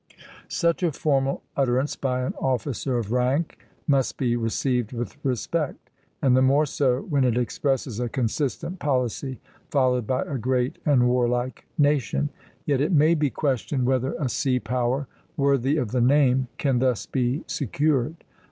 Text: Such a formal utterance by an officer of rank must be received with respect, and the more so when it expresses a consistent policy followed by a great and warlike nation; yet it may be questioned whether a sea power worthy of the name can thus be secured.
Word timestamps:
Such 0.47 0.81
a 0.81 0.91
formal 0.91 1.43
utterance 1.55 1.95
by 1.95 2.21
an 2.23 2.33
officer 2.41 2.97
of 2.97 3.11
rank 3.11 3.59
must 3.85 4.17
be 4.17 4.35
received 4.35 4.93
with 4.93 5.23
respect, 5.23 5.91
and 6.23 6.35
the 6.35 6.41
more 6.41 6.65
so 6.65 7.01
when 7.01 7.23
it 7.23 7.37
expresses 7.37 7.99
a 7.99 8.09
consistent 8.09 8.79
policy 8.79 9.39
followed 9.69 10.07
by 10.07 10.23
a 10.23 10.39
great 10.39 10.79
and 10.87 11.07
warlike 11.07 11.67
nation; 11.77 12.31
yet 12.65 12.81
it 12.81 12.91
may 12.91 13.13
be 13.13 13.29
questioned 13.29 13.85
whether 13.85 14.13
a 14.17 14.27
sea 14.27 14.59
power 14.59 15.07
worthy 15.37 15.77
of 15.77 15.91
the 15.91 16.01
name 16.01 16.47
can 16.57 16.79
thus 16.79 17.05
be 17.05 17.43
secured. 17.45 18.23